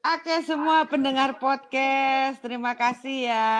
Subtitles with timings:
[0.00, 3.52] Oke semua pendengar podcast, terima kasih ya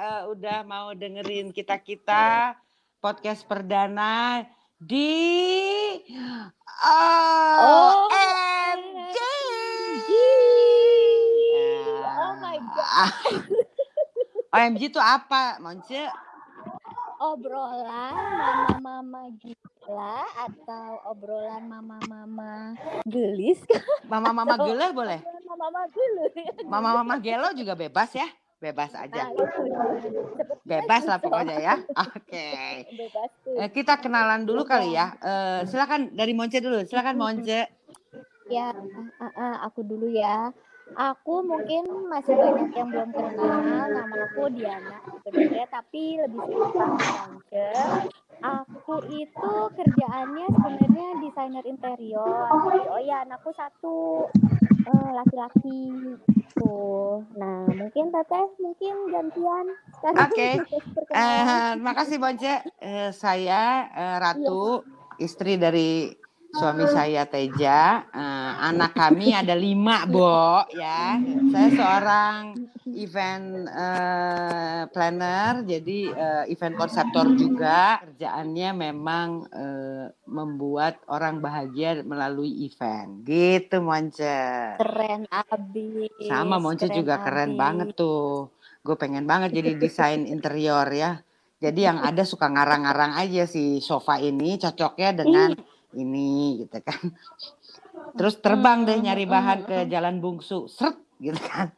[0.00, 2.56] uh, udah mau dengerin kita kita
[2.96, 4.40] podcast perdana
[4.80, 5.12] di
[6.80, 9.16] Oh, OMG.
[12.08, 13.12] Oh my God.
[14.48, 16.08] OMG itu apa, Monce?
[17.20, 19.28] Obrolan mama-mama
[19.82, 23.58] gila atau obrolan mama-mama gelis?
[24.06, 25.18] Mama-mama gelo boleh?
[25.42, 26.24] Mama-mama gelo.
[26.70, 28.28] Mama-mama gelo juga bebas ya?
[28.62, 29.26] Bebas aja.
[29.26, 29.42] Nah,
[30.62, 31.26] Bebas lah gitu.
[31.26, 31.74] pokoknya ya.
[32.14, 32.50] Oke.
[32.94, 33.58] Bebas tuh.
[33.58, 35.18] Eh, kita kenalan dulu kali ya.
[35.18, 36.86] Eh, silakan dari Monce dulu.
[36.86, 37.66] Silakan Monce.
[38.46, 38.70] Ya,
[39.18, 40.54] ah, ah, aku dulu ya.
[40.92, 43.88] Aku mungkin masih banyak yang belum kenal.
[43.88, 47.76] Nama aku Diana sebenarnya, tapi lebih sering panggil.
[48.42, 52.48] Aku itu kerjaannya sebenarnya desainer interior.
[52.92, 54.28] Oh ya, anakku satu
[54.84, 55.80] eh, laki-laki
[56.58, 57.24] tuh.
[57.38, 59.66] Nah, mungkin Teteh mungkin gantian.
[60.04, 60.50] Oke.
[60.96, 61.46] perkenalan.
[61.46, 62.54] Eh, makasih Monce.
[62.82, 64.82] Eh, saya eh, Ratu,
[65.22, 66.21] istri dari
[66.52, 68.04] suami saya Teja.
[68.12, 71.16] Eh, anak kami ada lima, Bo, ya.
[71.48, 72.40] Saya seorang
[72.92, 78.04] event eh, planner, jadi eh, event konseptor juga.
[78.04, 83.24] Kerjaannya memang eh, membuat orang bahagia melalui event.
[83.24, 84.76] Gitu, Monce.
[84.76, 86.12] Keren abis.
[86.28, 87.60] Sama Monce juga keren abis.
[87.60, 88.52] banget tuh.
[88.84, 91.24] Gue pengen banget jadi desain interior ya.
[91.62, 95.54] Jadi yang ada suka ngarang-ngarang aja si sofa ini cocoknya dengan
[95.94, 97.00] ini gitu kan.
[98.16, 101.70] Terus terbang deh nyari bahan ke Jalan Bungsu, seret gitu kan.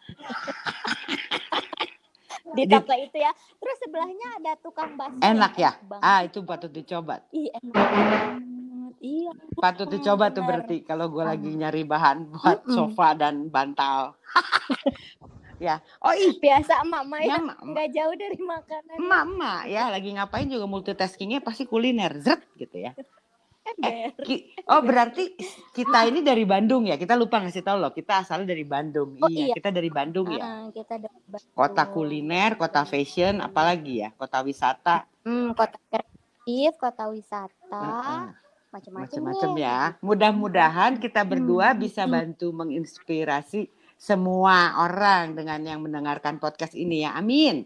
[2.55, 3.35] di toko itu ya.
[3.35, 5.19] Terus sebelahnya ada tukang bakso.
[5.19, 5.75] Enak ya?
[5.99, 7.19] Ah itu patut dicoba.
[7.65, 8.55] Banget.
[9.03, 9.33] Iya.
[9.59, 14.15] Patut dicoba tuh berarti kalau gue lagi nyari bahan buat sofa dan bantal.
[15.67, 15.83] ya.
[16.01, 17.37] Oh ih, Biasa emak-emak ya.
[17.37, 18.95] ya, Nggak jauh dari makanan.
[18.97, 22.95] emak-emak ya lagi ngapain juga multitaskingnya pasti kuliner, zret gitu ya.
[24.21, 25.37] Ki- Oh berarti
[25.73, 26.97] kita ini dari Bandung ya?
[26.97, 27.93] Kita lupa ngasih tahu loh.
[27.93, 29.17] Kita asalnya dari Bandung.
[29.19, 29.55] Oh, iya, iya.
[29.55, 30.41] kita dari Bandung ya.
[30.41, 31.09] Ah, kita ada
[31.53, 34.11] Kota kuliner, kota fashion, apalagi ya?
[34.15, 38.25] Kota wisata, Hmm, kota kreatif, kota wisata, Heeh.
[38.71, 39.05] macam-macam.
[39.05, 39.79] macam-macam ya.
[40.01, 41.81] Mudah-mudahan kita berdua Hmm.
[41.81, 47.17] bisa bantu menginspirasi semua orang dengan yang mendengarkan podcast ini ya.
[47.17, 47.65] Amin.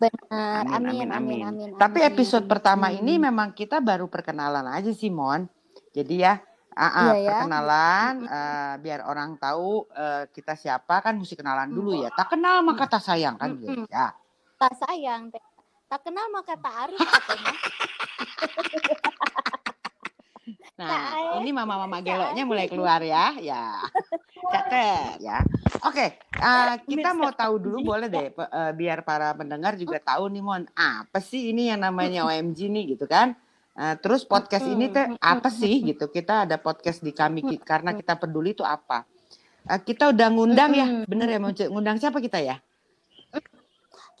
[0.00, 0.64] Benar.
[0.64, 1.68] Amin, amin, Amin, amin, amin.
[1.70, 1.78] amin.
[1.78, 3.04] Tapi episode pertama Hmm.
[3.04, 5.44] ini memang kita baru perkenalan aja sih, Mon.
[5.92, 6.40] Jadi ya,
[6.72, 7.28] ah, ah, Iya ya.
[7.36, 12.08] perkenalan eh, biar orang tahu eh, kita siapa kan mesti kenalan dulu ya.
[12.10, 13.84] Tak kenal maka tak sayang kan gitu.
[13.86, 14.16] Ya.
[14.56, 15.32] tak sayang,
[15.86, 17.52] tak kenal maka tak arus katanya.
[20.80, 23.36] Nah, ini mama-mama geloknya mulai keluar ya.
[23.36, 23.84] Ya.
[24.52, 25.44] Catet ya.
[25.84, 30.42] Oke, eh, kita mau tahu dulu boleh deh eh, biar para pendengar juga tahu nih
[30.42, 33.36] Mon, apa sih ini yang namanya OMG nih gitu kan?
[33.76, 36.10] Eh, terus podcast ini teh apa sih gitu?
[36.10, 39.06] Kita ada podcast di kami karena kita peduli itu apa?
[39.68, 42.58] Eh, kita udah ngundang ya, bener ya mau ngundang siapa kita ya?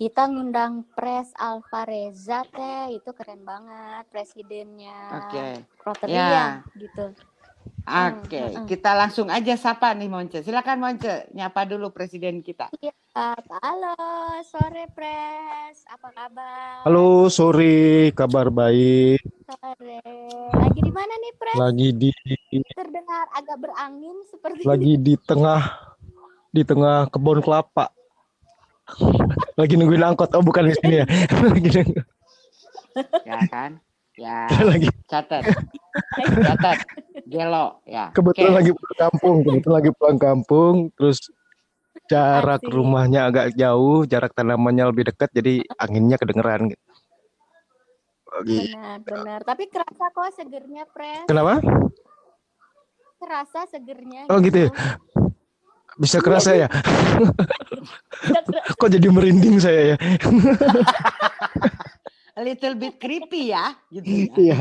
[0.00, 4.96] Kita ngundang Pres Alvareza teh, itu keren banget presidennya.
[5.12, 5.60] Oke.
[5.84, 6.24] Rotary Ya.
[6.32, 7.12] ya, gitu.
[7.90, 8.66] Oke, mm, mm.
[8.70, 10.46] kita langsung aja sapa nih Monce.
[10.46, 12.70] Silakan Monce, nyapa dulu presiden kita.
[12.78, 12.94] Iya,
[13.58, 13.98] halo,
[14.46, 16.86] sore Pres, apa kabar?
[16.86, 19.18] Halo, sore, kabar baik.
[19.42, 19.98] Sore.
[20.54, 21.56] Lagi di mana nih Pres?
[21.58, 22.10] Lagi di
[22.70, 25.62] Terdengar agak berangin seperti lagi di tengah
[26.54, 27.90] di tengah kebun kelapa.
[29.58, 30.30] Lagi nungguin angkot.
[30.38, 31.06] Oh, bukan di sini ya.
[31.50, 32.06] Lagi nunggu-
[33.26, 33.82] Ya kan?
[34.20, 35.48] Ya, lagi catat.
[36.20, 36.78] Catat.
[37.24, 38.12] Gelo, ya.
[38.12, 38.58] kebetulan Oke.
[38.60, 41.18] lagi pulang kampung, kebetulan lagi pulang kampung, terus
[42.10, 42.68] jarak Asik.
[42.68, 46.68] rumahnya agak jauh, jarak tanamannya lebih dekat, jadi anginnya kedengeran.
[46.68, 46.84] gitu.
[48.30, 48.58] Lagi.
[48.76, 49.40] Benar, benar.
[49.40, 51.24] Tapi kerasa kok segernya Pres.
[51.24, 51.54] Kenapa?
[53.16, 54.28] Kerasa segernya.
[54.28, 54.70] Oh, gitu ya?
[56.00, 56.68] Bisa kerasa ya?
[56.68, 58.58] Kerasa.
[58.80, 59.96] Kok jadi merinding saya ya?
[62.40, 64.32] A little bit creepy ya, gitu ya.
[64.32, 64.58] Iya.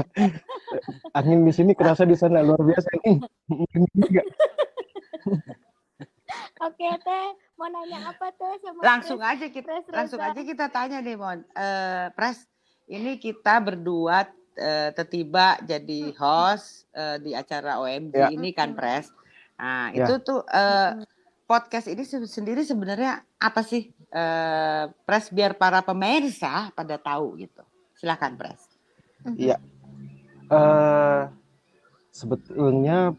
[1.16, 2.92] Angin di sini kerasa di sana luar biasa.
[3.08, 3.18] Ih,
[3.48, 4.24] merinding juga.
[6.60, 10.30] Oke teh, mau nanya apa teh sama Langsung aja kita Pres langsung Reza?
[10.30, 11.40] aja kita tanya nih, Mon.
[11.42, 12.44] Eh, Pres,
[12.86, 18.28] ini kita berdua eh, tertiba jadi host eh, di acara OMG Ya.
[18.28, 19.08] ini kan, Pres.
[19.56, 20.04] Nah, Ya.
[20.04, 21.00] itu tuh eh,
[21.46, 23.88] podcast ini se- sendiri sebenarnya apa sih?
[24.12, 27.64] Eh, Pres biar para pemirsa pada tahu gitu.
[28.00, 28.62] Silakan, Pres.
[29.36, 29.60] Iya.
[30.48, 31.24] Eh
[32.10, 33.14] sebetulnya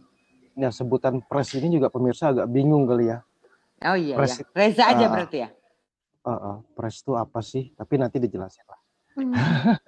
[0.57, 3.21] ya sebutan pres ini juga pemirsa agak bingung kali ya.
[3.85, 4.49] Oh iya Pres- ya.
[4.53, 5.11] Reza aja Ah.
[5.13, 5.49] berarti ya.
[6.21, 7.73] Eh, eh, pres itu apa sih?
[7.73, 8.81] Tapi nanti dijelasin lah.
[9.17, 9.33] Hmm.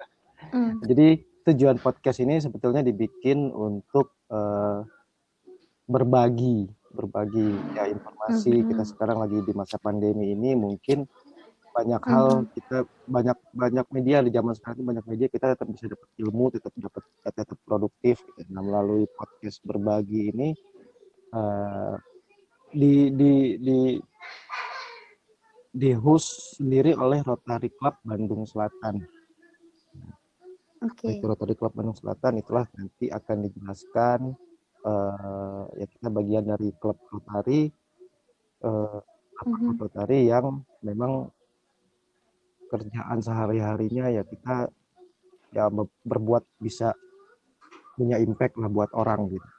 [0.43, 0.75] Hmm.
[0.83, 4.79] Jadi tujuan podcast ini sebetulnya dibikin untuk eh,
[5.87, 8.61] berbagi, berbagi ya informasi.
[8.61, 8.65] Mhm.
[8.69, 11.07] Kita sekarang lagi di masa pandemi ini mungkin
[11.73, 15.85] banyak hal kita banyak banyak media di zaman sekarang itu banyak media kita tetap bisa
[15.89, 17.03] dapat ilmu, tetap dapat
[17.33, 18.21] tetap produktif.
[18.37, 18.49] Gitu.
[18.53, 20.49] Nah melalui podcast berbagi ini
[21.33, 21.95] eh,
[22.73, 23.79] di di di
[25.73, 29.01] di host sendiri oleh Rotary Club Bandung Selatan.
[30.85, 31.17] Oke.
[31.17, 34.19] Itu Rotary Club Bandung Selatan itulah nanti akan dijelaskan
[34.85, 37.73] eh, ya kita bagian dari klub Rotary
[38.61, 39.01] eh,
[39.41, 39.81] Mhm.
[39.81, 41.27] Rotary yang memang
[42.73, 44.73] kerjaan sehari-harinya ya kita
[45.53, 46.97] ya be- berbuat bisa
[47.93, 49.49] punya impact lah buat orang gitu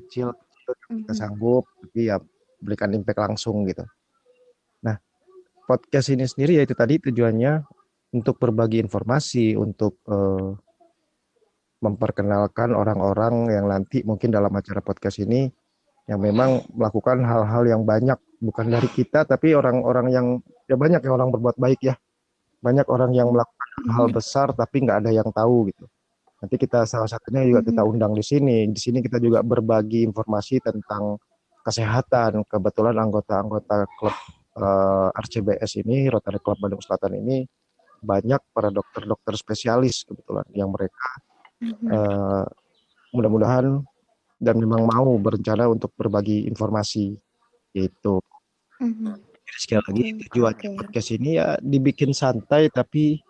[0.00, 0.26] kecil
[0.96, 1.20] kita Mhm.
[1.20, 2.16] sanggup tapi ya
[2.58, 3.84] berikan impact langsung gitu.
[4.82, 4.96] Nah
[5.68, 7.52] podcast ini sendiri ya itu tadi tujuannya
[8.16, 10.50] untuk berbagi informasi untuk eh,
[11.84, 15.46] memperkenalkan orang-orang yang nanti mungkin dalam acara podcast ini
[16.08, 20.26] yang memang melakukan hal-hal yang banyak bukan dari kita tapi orang-orang yang
[20.66, 21.94] ya banyak ya orang berbuat baik ya
[22.66, 25.86] banyak orang yang melakukan hal besar tapi nggak ada yang tahu gitu.
[26.42, 28.66] Nanti kita salah satunya juga kita undang di sini.
[28.66, 31.16] Di sini kita juga berbagi informasi tentang
[31.62, 34.16] kesehatan kebetulan anggota-anggota klub
[34.58, 37.46] eh, RCBS ini Rotary Club Bandung Selatan ini
[38.02, 41.08] banyak para dokter-dokter spesialis kebetulan yang mereka
[41.66, 42.44] eh,
[43.14, 43.82] mudah-mudahan
[44.36, 47.16] dan memang mau berencana untuk berbagi informasi
[47.72, 48.20] gitu.
[48.78, 49.25] Mhm.
[49.46, 50.78] Jadi sekali lagi Oke, tujuannya oke.
[50.82, 53.22] podcast ini ya dibikin santai tapi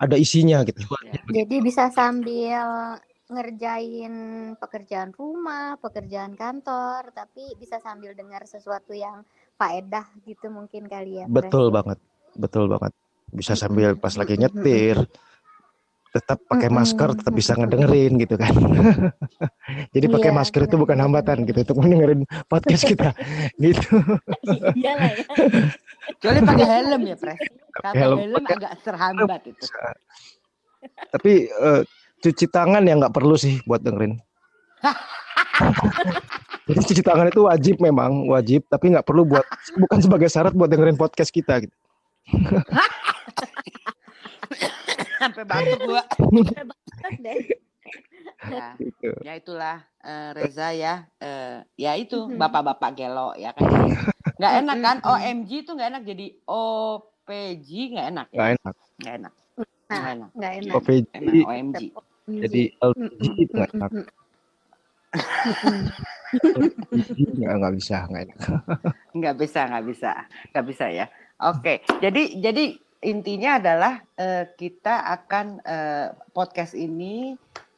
[0.00, 0.80] ada isinya gitu.
[1.28, 2.96] Jadi bisa sambil
[3.30, 4.14] ngerjain
[4.58, 9.22] pekerjaan rumah, pekerjaan kantor, tapi bisa sambil dengar sesuatu yang
[9.54, 11.26] faedah gitu mungkin kali ya.
[11.30, 11.72] Pres, Betul ya?
[11.82, 11.98] banget,
[12.34, 12.92] betul banget.
[13.30, 15.06] Bisa sambil pas lagi nyetir,
[16.10, 16.82] tetap pakai Mm-mm.
[16.82, 18.50] masker, tetap bisa ngedengerin gitu kan.
[19.94, 23.14] Jadi pakai Iya, masker itu bukan hambatan gitu untuk mendengerin podcast kita
[23.62, 24.02] gitu.
[24.74, 25.24] Iyalah ya.
[26.18, 27.38] Kecuali pakai helm ya, Pres.
[27.78, 29.64] Kalau helm, helm pakai- agak terhambat itu.
[31.14, 31.82] Tapi eh,
[32.20, 34.18] cuci tangan ya nggak perlu sih buat dengerin.
[36.70, 39.46] Jadi cuci tangan itu wajib memang wajib, tapi nggak perlu buat
[39.76, 41.62] bukan sebagai syarat buat dengerin podcast kita.
[41.62, 41.76] Gitu.
[45.20, 46.02] Sampai batuk gua.
[46.08, 47.36] Banget deh.
[48.40, 49.12] Ya, Gitu.
[49.20, 51.04] ya itulah eh, Reza ya.
[51.18, 53.68] Eh, ya itu bapak-bapak gelo ya kan.
[54.40, 54.96] Nggak enak kan?
[55.04, 58.38] OMG itu nggak enak jadi OPG nggak enak ya.
[58.38, 58.74] Nggak enak.
[58.96, 59.32] Nggak enak.
[59.60, 60.28] Nah, Nggak enak.
[60.32, 60.72] nggak enak.
[60.72, 61.82] OPG Emang OMG.
[62.30, 63.90] jadi LPG itu nggak enak.
[67.10, 68.38] Nggak nggak bisa nggak enak.
[69.10, 70.10] nggak bisa nggak bisa
[70.50, 71.06] nggak bisa ya
[71.42, 72.64] oke jadi jadi
[73.00, 77.32] intinya adalah eh, kita akan eh, podcast ini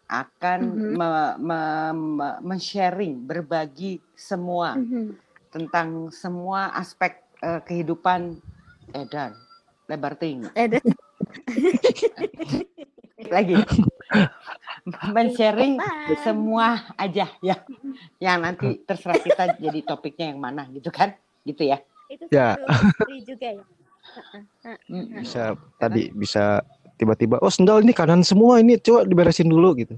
[0.07, 0.93] akan Mhm.
[0.93, 5.15] me- me- me- men-sharing berbagi semua Mhm.
[5.49, 8.39] tentang semua aspek eh, kehidupan
[8.93, 9.33] edan
[9.87, 10.83] lebar tinggi Eh, deh.
[13.27, 13.57] lagi
[15.09, 15.79] men-sharing
[16.19, 17.57] semua aja ya
[18.19, 22.61] yang nanti terserah kita jadi topiknya yang mana gitu kan gitu ya Itu Ya.
[23.25, 23.65] juga ya.
[25.19, 26.61] Bisa tadi bisa
[26.97, 29.97] tiba-tiba oh sendal ini kanan semua ini coba diberesin dulu gitu.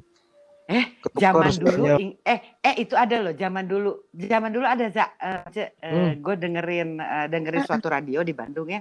[0.64, 1.84] Eh, Ketukar zaman dulu
[2.24, 5.12] eh eh itu ada loh zaman dulu zaman dulu ada za
[5.84, 6.16] Hmm.
[6.24, 8.80] gue dengerin eh, dengerin suatu radio di Bandung ya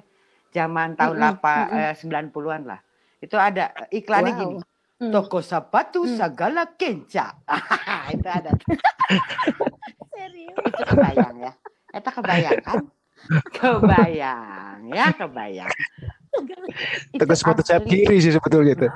[0.55, 1.91] zaman tahun Mm-mm, lapa mm-mm.
[1.91, 2.79] eh, 90-an lah
[3.19, 4.39] itu ada iklannya Wow.
[4.39, 4.57] gini
[5.03, 5.11] Hmm.
[5.11, 6.15] toko sepatu Hmm.
[6.15, 7.35] segala kenca
[8.15, 8.55] itu ada
[10.15, 10.55] Serius.
[10.55, 11.51] itu kebayang ya
[11.91, 12.79] Eta kebayang kan
[13.55, 15.71] kebayang ya kebayang.
[17.13, 17.91] Toko sepatu sayap asli.
[18.03, 18.87] kiri sih sebetulnya itu.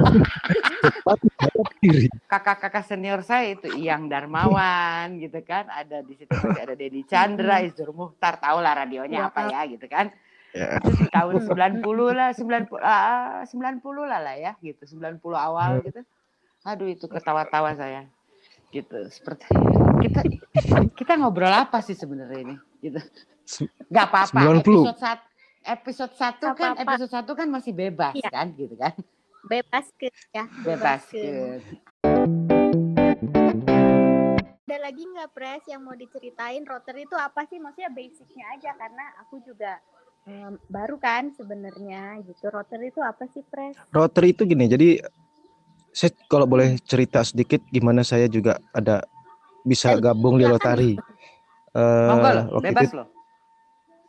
[0.96, 2.06] sepatu sayap kiri.
[2.24, 5.68] kakak-kakak senior saya itu Iyang Darmawan gitu kan.
[5.68, 9.84] Ada di situ masih ada Dedi Chandra Izur Muhtar tahu lah radionya apa ya gitu
[9.86, 10.08] kan.
[10.50, 10.82] Ya.
[10.82, 14.82] itu di tahun 90 lah 90 ah, 90 lah lah ya gitu.
[14.96, 16.00] 90 awal gitu.
[16.64, 18.08] Aduh itu ketawa-tawa saya.
[18.72, 19.50] Gitu seperti
[20.00, 20.20] kita
[20.96, 23.00] kita ngobrol apa sih sebenarnya ini gitu
[23.86, 24.60] nggak apa-apa 90.
[24.62, 25.24] episode satu
[25.60, 26.82] episode satu kan Apa-apa.
[26.88, 28.30] episode satu kan masih bebas Iya.
[28.30, 28.94] kan gitu kan
[29.42, 30.44] Bebas ke ya.
[30.60, 31.16] bebas ke.
[31.16, 32.60] ke
[34.62, 37.58] Ada lagi nggak Pres yang mau diceritain Rotary itu apa sih?
[37.58, 39.82] Maksudnya basicnya aja karena aku juga
[40.24, 42.46] em, baru kan sebenarnya gitu.
[42.46, 43.74] Rotary itu apa sih Pres?
[43.90, 45.02] Rotary itu gini, jadi
[45.90, 49.02] saya kalau boleh cerita sedikit gimana saya juga ada
[49.62, 50.62] bisa gabung di silakan.
[51.70, 53.08] Eh, monggo loh waktu bebas itu loh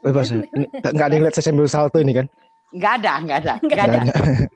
[0.01, 0.33] Bebas.
[0.33, 0.41] ya?
[0.81, 2.25] Nggak ada yang lihat saya sambil salto ini kan?
[2.73, 4.13] Nggak ada, nggak ada, nggak ada, ada.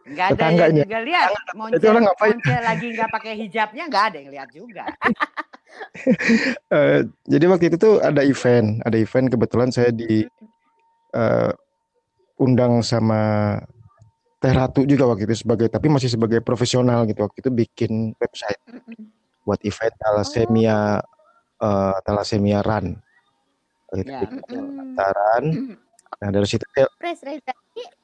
[0.09, 1.27] nggak ada yang juga lihat.
[1.29, 2.31] Itu Monce, orang ngapain?
[2.33, 4.85] Monce lagi nggak pakai hijabnya, nggak ada yang lihat juga.
[6.71, 10.23] Eh, jadi waktu itu tuh ada event, ada event kebetulan saya di
[11.11, 11.51] eh,
[12.39, 13.59] undang sama
[14.39, 18.59] Teh Ratu juga waktu itu sebagai tapi masih sebagai profesional gitu waktu itu bikin website
[19.43, 21.03] buat event thalassemia
[21.65, 22.93] eh, thalassemia run.
[23.95, 24.65] Gitu, Ya, betul.
[24.65, 25.43] pendaftaran.
[26.15, 27.53] Nah dari situ ya, Pres Reza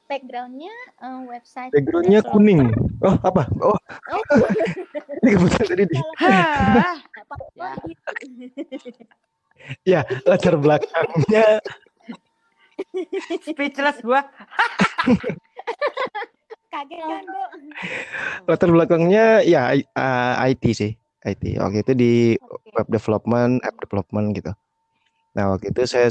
[0.06, 2.62] backgroundnya eh, website backgroundnya kuning.
[3.02, 3.48] Oh apa?
[3.64, 3.78] Oh
[4.12, 4.24] Oh,
[5.24, 7.72] ini kebetulan tadi di Hah, apa Ya.
[9.86, 11.62] ya latar belakangnya
[13.46, 14.26] speechless gua.
[16.72, 17.44] kaget kan bu?
[18.48, 20.92] latar belakangnya ya uh, IT sih
[21.26, 22.74] IT waktu itu di Oke.
[22.74, 24.52] web development app development gitu.
[25.38, 26.10] Nah waktu itu saya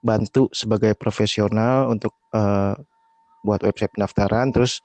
[0.00, 2.74] bantu sebagai profesional untuk eh,
[3.44, 4.80] buat website pendaftaran terus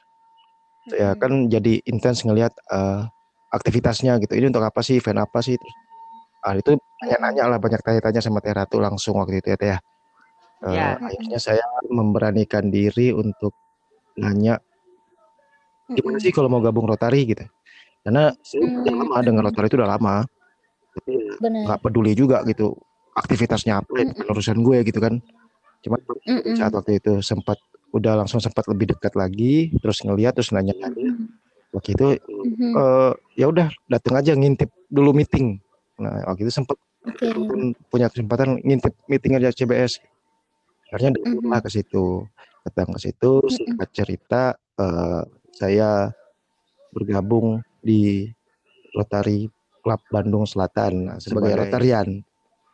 [0.89, 1.21] ya Mm-mm.
[1.21, 3.05] kan jadi intens ngelihat eh,
[3.53, 4.33] aktivitasnya gitu.
[4.37, 4.97] Ini untuk apa sih?
[4.97, 5.57] Event apa sih?
[5.57, 5.75] Terus
[6.39, 6.71] ah itu
[7.03, 9.79] nanya-nanya lah banyak tanya-tanya sama Teh Ratu langsung waktu itu ya Teh ya.
[10.59, 10.99] Eh, Ya.
[10.99, 13.55] akhirnya saya memberanikan diri untuk
[14.19, 14.59] nanya
[15.89, 17.25] gimana sih kalau mau gabung Rotary?
[17.25, 17.45] gitu
[17.99, 19.01] karena saya udah Hmm.
[19.05, 20.15] lama dengan Rotary itu udah lama
[20.89, 21.61] tapi Benar.
[21.67, 22.73] nggak peduli juga gitu
[23.13, 24.15] aktivitasnya apa Mm-mm.
[24.15, 25.13] bukan urusan gue gitu kan
[25.79, 26.55] cuman Mm-mm.
[26.55, 27.59] saat waktu itu sempat
[27.91, 31.27] udah langsung sempat lebih dekat lagi terus ngeliat terus nanya Mm-mm.
[31.71, 32.73] waktu itu Mm-mm.
[32.73, 35.59] eh, ya udah datang aja ngintip dulu meeting
[35.99, 37.31] nah waktu itu sempat Oke.
[37.87, 39.99] punya kesempatan ngintip meeting aja CBS
[40.89, 41.47] akhirnya Mhm.
[41.47, 42.05] datang ke situ
[42.65, 44.41] datang ke situ singkat cerita
[44.79, 45.21] eh,
[45.53, 46.11] saya
[46.89, 48.27] bergabung di
[48.91, 49.47] Rotary
[49.79, 52.07] Club Bandung Selatan nah, sebagai Sebagai- Rotarian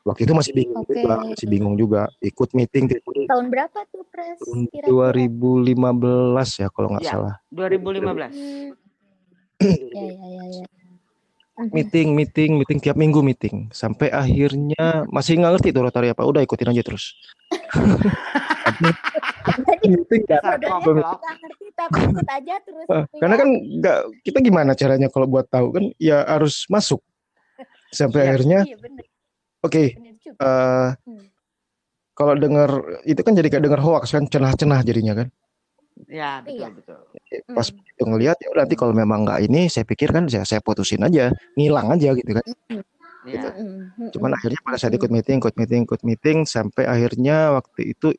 [0.01, 0.93] waktu itu masih bingung Oke.
[0.93, 2.85] juga masih bingung juga ikut meeting.
[3.25, 4.38] Tahun berapa tuh Pres?
[4.38, 5.17] tahun Kira-kira?
[5.25, 7.12] 2015 ya kalau nggak Ya.
[7.12, 8.31] salah 2015.
[8.31, 8.74] Hmm.
[9.95, 10.65] Ya ya ya ya.
[11.55, 16.43] Meeting meeting meeting tiap minggu meeting sampai akhirnya masih nggak ngerti tuh Rotary apa udah
[16.43, 17.15] ikutin aja terus
[19.88, 22.88] meeting ngerti tapi ikut aja terus.
[22.88, 23.39] Ah, karena ya.
[23.39, 27.00] kan nggak kita gimana caranya kalau buat tahu kan ya harus masuk
[27.88, 28.27] sampai Iya.
[28.27, 28.75] akhirnya Iya
[29.62, 30.38] oke benar juga.
[30.43, 31.25] eh, Hmm.
[32.12, 32.69] kalau dengar
[33.03, 35.27] itu kan jadi kayak dengar hoax kan cenah-cenah jadinya kan
[36.06, 36.68] Ya, Iya.
[36.72, 37.56] betul betul.
[37.56, 37.80] pas Hmm.
[37.82, 41.32] itu ngelihat ya nanti kalau memang nggak ini saya pikir kan saya saya putusin aja
[41.56, 42.46] ngilang aja gitu kan
[43.25, 43.42] Ya.
[43.58, 44.12] Mm-mm.
[44.14, 48.14] cuman akhirnya pada saat ikut meeting ikut meeting ikut meeting sampai akhirnya waktu itu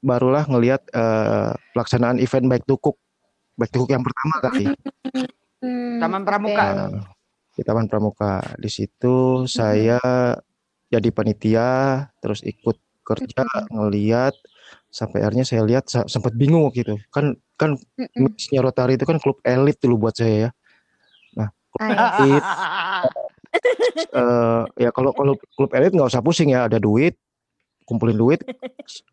[0.00, 2.96] barulah ngelihat eh, pelaksanaan event baik tukuk
[3.54, 4.66] baik tukuk yang pertama kali
[5.56, 6.22] Hmm, Taman.
[6.28, 6.64] Pramuka.
[6.68, 6.92] Nah,
[7.56, 8.44] di Taman Pramuka.
[8.60, 9.96] Di situ saya
[10.92, 11.68] jadi panitia,
[12.20, 14.36] terus ikut kerja, ngeliat
[14.88, 16.94] sampai akhirnya saya lihat sempat bingung waktu itu.
[17.12, 17.76] Kan kan
[18.16, 20.50] mixnya Rotary itu kan klub elit dulu buat saya ya.
[21.76, 22.40] Ah, Elit,
[24.16, 27.20] eh, ya kalau kalau klub elit nggak usah pusing ya, ada duit,
[27.84, 28.40] kumpulin duit,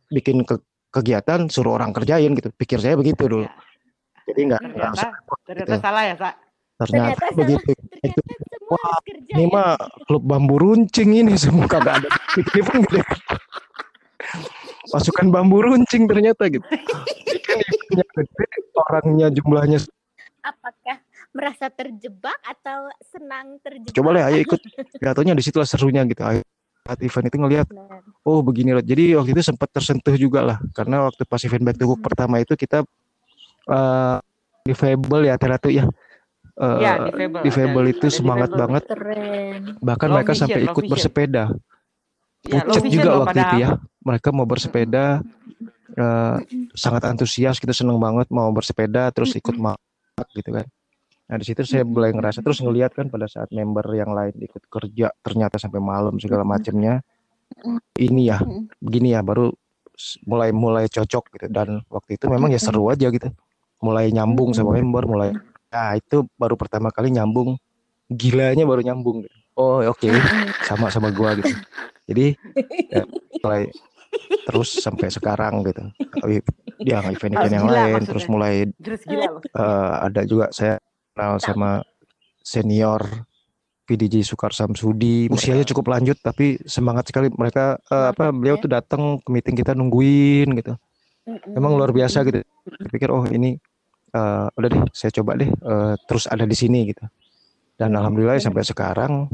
[0.07, 2.55] bikin ke- kegiatan, suruh orang kerjain gitu.
[2.55, 3.43] Pikir saya begitu dulu.
[3.43, 3.51] Ya.
[4.31, 5.11] Jadi nggak Ternyata, usah
[5.43, 5.83] ternyata gitu.
[5.83, 6.31] salah ya, Sa.
[6.79, 7.37] ternyata Ternyata salah.
[7.43, 7.71] begitu.
[7.99, 9.51] Itu Ternyata kerja ini ya.
[9.51, 9.71] mah
[10.07, 12.99] klub bambu runcing ini semua kagak ada ini pun gede.
[14.93, 16.63] Pasukan bambu runcing ternyata gitu
[17.43, 18.45] Kan eventnya gede,
[18.75, 19.79] orangnya jumlahnya
[20.39, 20.99] Apakah
[21.31, 23.89] merasa terjebak atau senang terjebak?
[23.91, 24.59] coba lah ayo ikut
[25.03, 26.45] jatuhnya di situ serunya gitu ayo
[26.83, 28.03] saat event itu ngelihat Benar.
[28.21, 31.75] oh begini loh jadi waktu itu sempat tersentuh juga lah karena waktu pas event back
[31.75, 31.95] to Hmm.
[31.97, 32.83] pertama itu kita
[33.65, 34.17] eh
[34.61, 35.87] di Fable ya Teratu ya
[36.53, 37.41] Eh, Ya, di Fable.
[37.41, 38.61] di Fable Ada- itu ada semangat Fable.
[38.61, 39.61] banget Keren.
[39.79, 40.91] bahkan Low mereka vision, sampai ikut vision.
[40.93, 41.43] bersepeda
[42.43, 43.69] Ya, low pucet vision juga loh waktu itu ya.
[44.03, 45.23] Mereka mau bersepeda
[45.95, 46.37] eh,
[46.75, 49.79] sangat antusias gitu seneng banget mau bersepeda terus ikut mak
[50.35, 50.67] gitu kan.
[51.31, 54.67] Nah di situ saya mulai ngerasa terus ngelihat kan pada saat member yang lain ikut
[54.67, 56.99] kerja ternyata sampai malam segala macamnya
[57.95, 58.43] ini ya
[58.83, 59.47] begini ya baru
[60.27, 61.47] mulai mulai cocok gitu.
[61.47, 63.31] Dan waktu itu memang ya seru aja gitu.
[63.79, 65.31] Mulai nyambung sama member mulai
[65.73, 67.57] nah itu baru pertama kali nyambung
[68.05, 69.37] gilanya baru nyambung gitu.
[69.55, 70.07] Oh oke.
[70.67, 71.53] Sama sama gua gitu.
[72.09, 72.35] Jadi
[72.91, 73.03] ya,
[73.41, 73.67] mulai
[74.45, 75.83] terus sampai sekarang gitu.
[75.97, 76.39] Tapi
[76.83, 78.09] dia event-event yang Gila lain maksudnya.
[78.11, 79.41] terus mulai Terus gila loh.
[79.41, 80.77] eh, ada juga saya
[81.13, 81.69] kenal sama
[82.43, 83.01] senior
[83.83, 87.31] PDJ Sukar Samsudi usianya cukup lanjut tapi semangat sekali.
[87.31, 90.73] Mereka eh, apa beliau tuh datang ke meeting kita nungguin gitu.
[91.55, 92.43] Memang luar biasa gitu.
[92.67, 93.55] Saya pikir oh ini
[94.13, 97.03] eh, udah deh saya coba deh eh, terus ada di sini gitu
[97.79, 99.27] dan alhamdulillah sampai sekarang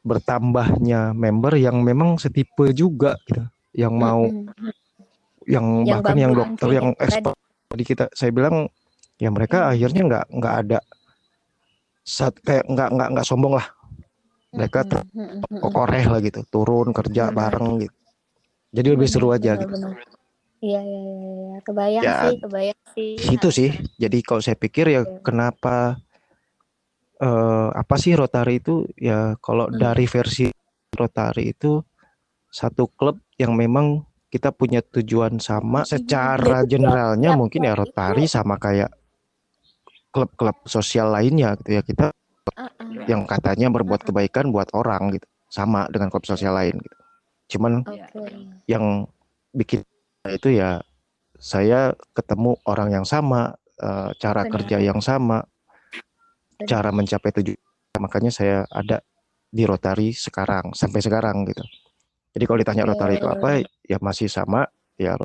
[0.00, 3.44] bertambahnya member yang memang setipe juga gitu
[3.76, 4.72] yang mau Mm-mm.
[5.44, 7.36] yang Yang bahkan yang dokter yang itu expert
[7.68, 8.66] tadi kita saya bilang
[9.20, 9.70] ya mereka Hmm.
[9.76, 10.78] akhirnya nggak nggak ada
[12.00, 13.66] saat kayak nggak nggak nggak sombong lah
[14.50, 17.96] mereka terkoreh lah gitu turun kerja bareng gitu
[18.74, 19.76] jadi lebih seru aja benar, gitu.
[20.60, 21.58] Iya, iya, iya, iya.
[21.64, 23.10] Kebayang Ya, sih, kebayang sih.
[23.16, 25.24] situ sih jadi kalau saya pikir ya Oke.
[25.24, 25.96] kenapa
[27.20, 29.78] eh, apa sih Rotary itu ya kalau Hmm.
[29.78, 30.48] dari versi
[30.96, 31.84] Rotary itu
[32.50, 38.90] satu klub yang memang kita punya tujuan sama secara generalnya mungkin ya Rotary sama kayak
[40.10, 42.10] klub-klub sosial lainnya gitu ya kita
[43.06, 46.96] yang katanya berbuat kebaikan buat orang gitu sama dengan klub sosial lain gitu
[47.50, 48.26] cuman Oke.
[48.66, 49.06] yang
[49.54, 49.82] bikin
[50.26, 50.82] itu ya
[51.40, 54.52] saya ketemu orang yang sama eh, cara Benar.
[54.60, 55.40] kerja yang sama.
[56.66, 57.60] Cara mencapai tujuan
[58.00, 59.00] makanya saya ada
[59.50, 61.62] di Rotary sekarang sampai sekarang gitu
[62.32, 62.90] jadi kalau ditanya Oke.
[62.94, 63.48] Rotary itu apa
[63.86, 65.18] ya masih sama ya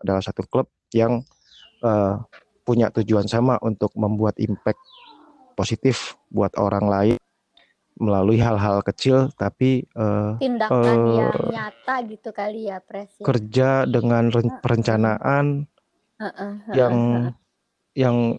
[0.00, 1.20] adalah satu klub yang
[1.84, 2.14] eh,
[2.64, 4.80] punya tujuan sama untuk membuat impact
[5.56, 7.18] positif buat orang lain
[7.98, 13.10] melalui hal-hal kecil tapi eh, Tindakan Eh, yang nyata gitu kali ya, Pres.
[13.18, 13.24] ya.
[13.26, 14.30] kerja dengan
[14.62, 15.66] perencanaan
[16.22, 17.32] heeh, yang heeh.
[17.98, 18.16] yang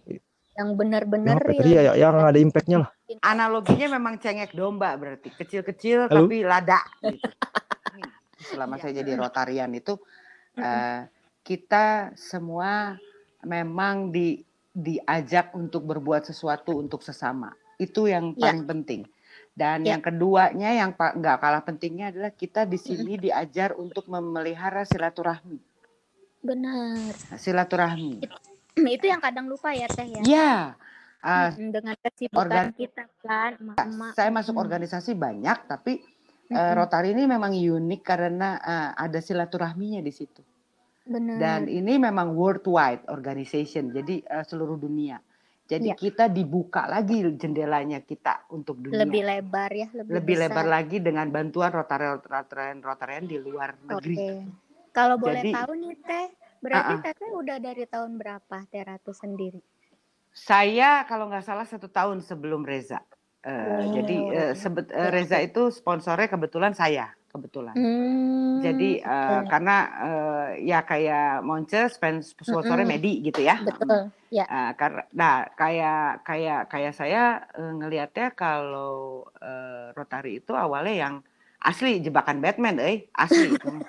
[0.60, 2.90] yang benar-benar ya tadi ya yang ada impactnya lah
[3.24, 6.30] Analoginya memang cengek domba berarti kecil-kecil Halo?
[6.30, 6.78] tapi lada.
[7.02, 7.26] Gitu.
[8.54, 8.82] Selama Iya.
[8.86, 9.98] saya jadi Rotarian itu
[10.54, 11.10] eh,
[11.42, 12.94] kita semua
[13.42, 14.38] memang di
[14.70, 17.50] diajak untuk berbuat sesuatu untuk sesama.
[17.76, 18.54] Itu yang Ya.
[18.54, 19.00] paling penting.
[19.50, 19.98] Dan Ya.
[19.98, 25.58] yang keduanya yang nggak kalah pentingnya adalah kita di sini diajar untuk memelihara silaturahmi.
[26.40, 27.10] Benar.
[27.34, 28.22] Silaturahmi.
[28.96, 30.22] Itu yang kadang lupa ya, Teh ya.
[30.22, 30.52] Ya,
[31.20, 34.12] ah, Mm, Dengan kesibukan Organ- kita kan, emak-emak.
[34.14, 34.62] saya masuk Mm.
[34.62, 35.92] organisasi banyak, tapi
[36.46, 36.74] eh, Mm-mm.
[36.74, 40.42] Rotary ini memang unik karena eh, ada silaturahminya di situ.
[41.02, 41.38] Benar.
[41.38, 45.22] Dan ini memang worldwide organization, jadi eh, seluruh dunia.
[45.64, 45.94] Jadi Iya.
[45.94, 48.98] kita dibuka lagi jendelanya kita untuk dunia.
[48.98, 50.50] lebih lebar ya, lebih, Lebih besar.
[50.50, 53.86] lebar lagi dengan bantuan Rotary Rotarian Rotarian di luar Oke.
[53.86, 54.16] negeri.
[54.90, 56.26] Kalau boleh Jadi- tahu nih Teh,
[56.60, 57.02] berarti Ah-ah.
[57.02, 59.60] Teteh udah dari tahun berapa Teh Ratu sendiri?
[60.30, 63.02] Saya kalau nggak salah satu tahun sebelum Reza.
[63.40, 63.96] Eh, Oh.
[63.96, 64.16] Jadi
[64.54, 67.72] sebet- Oke, Reza itu sponsornya kebetulan saya kebetulan.
[67.72, 69.48] Hmm, Jadi eh, oke.
[69.48, 72.92] karena eh, ya kayak Monce sponsornya Mm-mm.
[72.92, 73.56] Medi gitu ya.
[73.58, 74.12] betul.
[74.30, 74.44] Ya.
[74.44, 81.14] Eh, karena nah kayak kayak kayak saya eh, ngelihatnya kalau eh, Rotary itu awalnya yang
[81.58, 83.82] asli jebakan Batman, eh asli mah.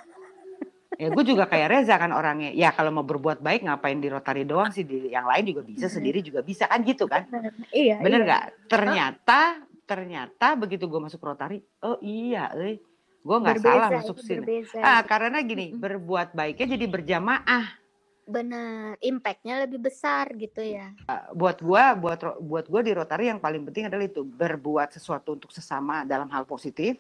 [1.00, 2.52] Ya gue juga kayak Reza kan orangnya.
[2.52, 5.88] Ya kalau mau berbuat baik ngapain di Rotary doang sih di yang lain juga bisa,
[5.88, 7.28] sendiri juga bisa kan gitu kan.
[7.72, 8.04] Iya.
[8.04, 8.28] Bener iya.
[8.28, 8.44] nggak?
[8.68, 9.42] Ternyata
[9.88, 12.80] ternyata begitu gue masuk Rotary, oh iya, eh
[13.22, 14.40] gue nggak salah masuk sini.
[14.40, 14.80] berbeza.
[14.80, 15.84] Ah karena gini Mm-mm.
[15.84, 17.82] berbuat baiknya jadi berjamaah.
[18.22, 20.96] Benar, impactnya lebih besar gitu ya.
[21.36, 25.52] buat gua buat buat gua di Rotary yang paling penting adalah itu berbuat sesuatu untuk
[25.52, 26.96] sesama dalam hal positif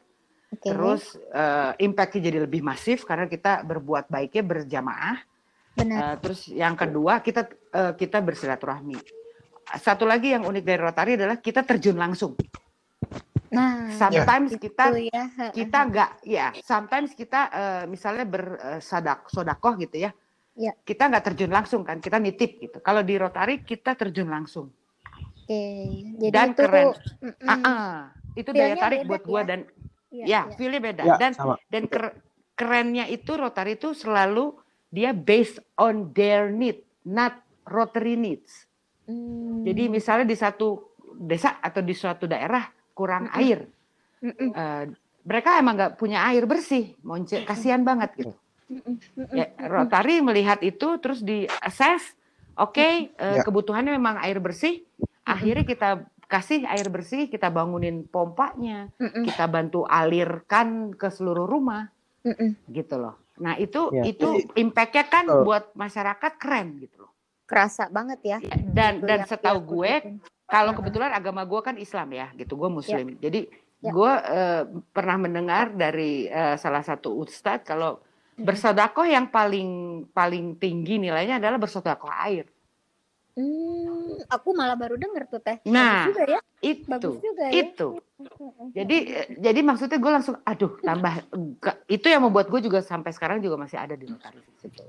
[0.51, 0.67] Oke.
[0.67, 5.17] terus eh, impactnya jadi lebih masif karena kita berbuat baiknya berjamaah
[5.73, 5.97] benar.
[5.97, 8.99] Eh, terus yang kedua kita eh, kita bersilaturahmi
[9.79, 12.35] satu lagi yang unik dari Rotary adalah kita terjun langsung
[13.51, 15.23] Nah, sometimes kita itu ya.
[15.51, 20.11] kita nggak ya sometimes kita eh, misalnya bersadak sodakoh gitu ya
[20.51, 20.75] Ya.
[20.83, 24.67] kita nggak terjun langsung kan kita nitip gitu kalau di Rotary kita terjun langsung
[25.41, 25.63] Oke.
[26.19, 26.85] Jadi Dan itu keren.
[27.23, 27.47] mm-mm.
[27.47, 27.95] Ah, ah.
[28.35, 29.55] itu daya tarik buat gua ya.
[29.55, 29.59] dan
[30.11, 30.55] Iya, ya iya.
[30.59, 31.03] feelnya beda.
[31.07, 31.55] Ya dan sama.
[31.71, 32.15] dan ker-
[32.53, 34.53] kerennya itu Rotary itu selalu
[34.91, 38.67] dia based on their need not Rotary needs.
[39.01, 39.65] Hmm.
[39.65, 43.39] jadi misalnya di satu desa atau di suatu daerah kurang Mm-mm.
[43.41, 43.59] air
[44.53, 44.83] eh,
[45.25, 48.33] mereka emang nggak punya air bersih monce kasihan banget gitu.
[49.33, 52.13] Ya, Rotary melihat itu terus di assess
[52.55, 53.41] oke eh, Ya.
[53.41, 54.85] kebutuhannya memang air bersih
[55.25, 59.27] akhirnya kita kasih air bersih kita bangunin pompanya Mm-mm.
[59.27, 61.91] kita bantu alirkan ke seluruh rumah
[62.23, 62.55] Mm-mm.
[62.71, 63.19] gitu loh.
[63.43, 64.07] Nah itu Ya.
[64.07, 65.43] itu impactnya kan Betul.
[65.43, 67.11] buat masyarakat keren gitu loh.
[67.43, 68.37] Kerasa banget ya.
[68.39, 69.93] Ya, Dan Itu dan yang setahu dia gue
[70.47, 73.19] kalau kebetulan agama gue kan Islam ya gitu, gue Muslim.
[73.19, 73.89] Jadi Ya.
[73.89, 74.63] gue eh,
[74.93, 77.97] pernah mendengar dari eh, salah satu ustadz kalau
[78.37, 82.45] bersodakoh yang paling paling tinggi nilainya adalah bersodakoh air.
[83.41, 85.57] Hmm, aku malah baru dengar tuh teh.
[85.65, 86.39] Nah, Bagus juga ya.
[86.85, 87.53] Bagus Itu juga ya.
[87.57, 87.87] itu.
[88.77, 91.25] Jadi eh, jadi maksudnya gue langsung aduh tambah
[91.89, 94.83] itu yang membuat gue juga sampai sekarang juga masih ada di notaris itu.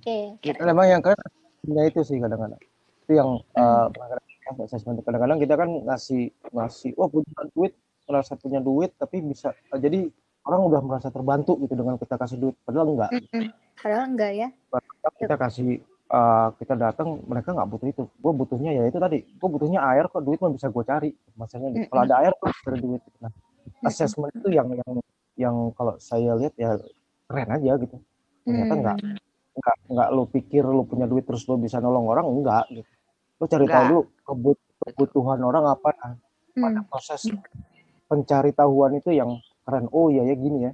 [0.00, 0.40] Oke.
[0.40, 0.56] Gitu.
[0.64, 1.20] memang yang keren
[1.68, 2.56] ya itu sih kadang-kadang
[3.04, 4.24] itu yang eh, kadang-kadang
[4.64, 7.76] assessment kadang-kadang kita kan ngasih ngasih wah punya duit
[8.08, 10.08] merasa punya duit tapi bisa eh, jadi
[10.48, 13.52] orang udah merasa terbantu gitu dengan kita kasih duit padahal enggak Mm-mm.
[13.78, 14.48] Padahal enggak ya.
[14.72, 15.68] Padahal kita kasih
[16.08, 18.04] eh, kita datang mereka nggak butuh itu.
[18.16, 19.18] Gue butuhnya ya itu tadi.
[19.36, 21.10] Gue butuhnya air kok duit mah bisa gue cari.
[21.36, 21.86] Maksudnya gitu.
[21.92, 23.02] kalau ada air bisa cari duit.
[23.20, 23.32] Nah
[23.84, 24.92] assessment itu yang yang
[25.38, 26.74] yang kalau saya lihat ya
[27.28, 27.96] keren aja gitu.
[28.42, 28.96] Ternyata nggak
[29.58, 32.88] nggak nggak lo pikir lo punya duit terus lo bisa nolong orang enggak gitu.
[33.38, 35.90] Lo cari tahu dulu kebut- kebutuhan orang apa.
[35.94, 36.14] Nah,
[36.58, 36.88] pada Hmm.
[36.90, 37.22] proses
[38.08, 39.86] pencari tahuan itu yang keren.
[39.92, 40.72] Oh iya ya gini ya.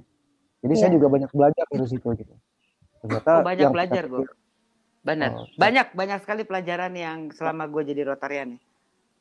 [0.65, 0.95] Jadi saya Iya.
[0.97, 2.33] juga banyak belajar dari situ gitu.
[3.05, 4.25] Ternyata Oh, banyak yang belajar gue.
[5.05, 5.29] Benar.
[5.31, 8.61] Oh, banyak banyak sekali pelajaran yang selama gue jadi Rotarian nih.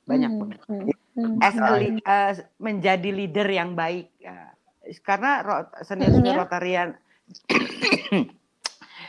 [0.02, 0.40] Banyak Hmm.
[0.40, 0.58] banget.
[0.64, 0.84] Hmm.
[1.14, 1.36] Hmm.
[1.38, 1.78] As a Hmm.
[1.78, 4.08] li- eh, menjadi leader yang baik.
[4.18, 4.56] Ya.
[5.00, 6.40] Karena ro- senior-senior Ya.
[6.40, 6.88] Rotarian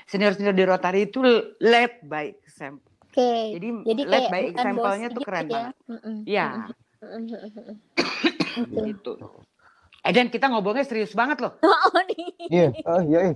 [0.06, 1.20] senior-senior di Rotary itu
[1.58, 2.92] led by example.
[3.06, 3.56] Oke.
[3.56, 5.54] Jadi, Jadi led by example-nya tuh keren ya.
[5.54, 5.76] banget.
[5.88, 6.16] Mm-mm.
[6.26, 6.48] Iya,
[7.02, 7.24] Mm-mm.
[8.62, 8.80] Oke.
[8.86, 9.12] gitu.
[10.02, 11.56] Eh dan kita ngobrolnya serius banget loh.
[11.66, 12.02] Oh
[12.46, 13.36] iya oh iya iya.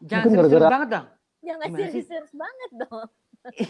[0.00, 1.06] Jangan serius gara-gara- banget dong.
[1.40, 3.08] Jangan serius-serius banget dong.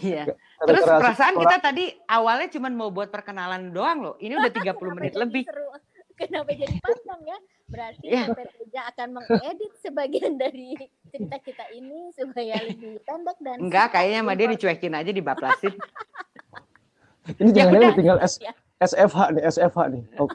[0.01, 0.23] Iya.
[0.59, 4.15] Terus perasaan kita tadi awalnya cuma mau buat perkenalan doang loh.
[4.17, 5.43] Ini udah 30 Kenapa menit jadi lebih.
[5.45, 5.67] seru?
[6.15, 7.37] Kenapa jadi panjang ya?
[7.65, 8.23] Berarti Iya.
[8.27, 10.75] Tante Teja akan mengedit sebagian dari
[11.07, 15.73] cerita kita ini supaya lebih pendek dan Enggak, kayaknya sama dia dicuekin aja dibaplasin.
[17.39, 17.95] ini Ya jangan-jangan udah.
[17.95, 18.51] tinggal S, Ya.
[18.79, 20.27] SFH nih SFH nih oh,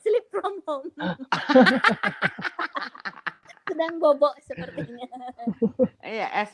[0.00, 0.86] sleep from home.
[3.64, 4.91] Sedang bobok sepertinya.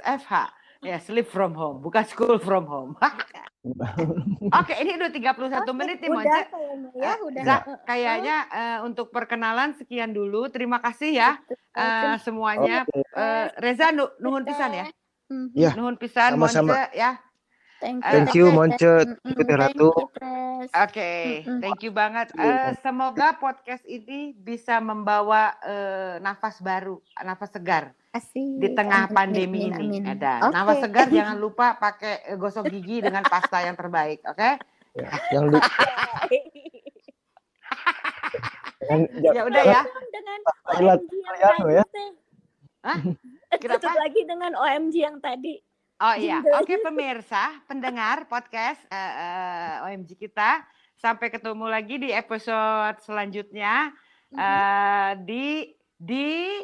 [0.08, 0.32] Iya, SFH.
[0.78, 2.94] Ya, sleep from home, bukan school from home.
[4.62, 6.30] Oke, ini udah 31 menit nih, udah Monce.
[6.46, 7.42] kayaknya ya, udah.
[7.42, 10.46] Za, kayaknya eh, untuk perkenalan sekian dulu.
[10.46, 11.30] Terima kasih ya
[11.74, 12.86] eh, semuanya.
[12.86, 13.02] Oke.
[13.02, 14.86] Eh, Reza nu- nuhun pisan ya.
[15.28, 15.52] Mhm.
[15.52, 16.72] Ya, Nuhun pisan sama-sama.
[16.72, 17.10] Monce ya.
[17.78, 18.10] Thank you.
[18.10, 18.44] Thank you.
[18.50, 18.92] Monce.
[19.22, 19.88] Thank Ratu.
[19.88, 20.68] you, Tres.
[20.74, 21.10] Oke,
[21.46, 21.62] Mm-mm.
[21.62, 22.34] thank you banget.
[22.34, 28.58] Eh, semoga podcast ini bisa membawa eh, nafas baru, nafas segar Asik.
[28.58, 29.98] di tengah Amin, pandemi amin, ini.
[30.02, 30.18] amin.
[30.18, 30.52] Ada Oke.
[30.52, 34.18] nafas segar, jangan lupa pakai eh, gosok gigi dengan pasta yang terbaik.
[34.26, 34.58] Oke?
[34.98, 35.46] Ya, yang
[38.82, 39.00] yang,
[39.38, 39.82] Ya udah ya.
[40.10, 41.84] dengan OMG yang Thailand tadi ya.
[42.82, 42.98] Hah?
[43.58, 43.90] Tutup Kenapa?
[43.94, 45.54] lagi dengan OMG yang tadi.
[45.98, 50.62] Oh iya, oke pemirsa, pendengar podcast eh, eh, OMG kita.
[50.94, 53.90] Sampai ketemu lagi di episode selanjutnya
[54.30, 56.54] eh, di di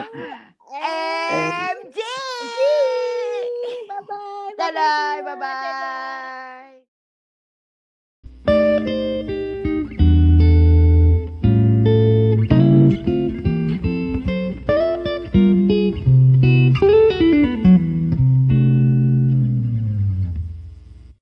[3.91, 4.55] Bye bye.
[4.55, 6.66] Dadah, bye bye.